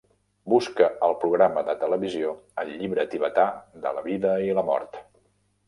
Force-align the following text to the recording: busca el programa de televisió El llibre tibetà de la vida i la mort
busca 0.53 0.87
el 1.07 1.13
programa 1.23 1.63
de 1.67 1.75
televisió 1.83 2.33
El 2.63 2.73
llibre 2.81 3.07
tibetà 3.13 3.47
de 3.87 3.95
la 3.99 4.07
vida 4.11 4.35
i 4.49 4.59
la 4.61 4.69
mort 4.75 5.01